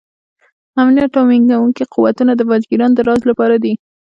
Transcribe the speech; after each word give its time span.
امنیت 0.81 1.09
تامینونکي 1.15 1.83
قوتونه 1.93 2.31
د 2.35 2.41
باج 2.49 2.61
ګیرانو 2.69 2.95
د 2.97 2.99
راج 3.07 3.21
لپاره 3.29 3.55
دي. 3.63 3.73